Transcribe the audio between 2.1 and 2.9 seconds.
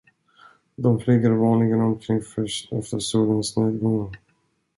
först